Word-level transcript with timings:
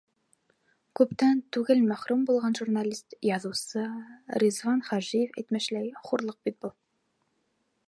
Күптән 0.99 1.41
түгел 1.57 1.83
мәрхүм 1.89 2.23
булған 2.29 2.57
журналист, 2.61 3.17
яҙыусы 3.29 3.85
Ризван 4.45 4.83
Хажиев 4.89 5.39
әйтмешләй, 5.43 5.95
хурлыҡ 6.09 6.41
бит 6.49 6.61
был. 6.67 6.75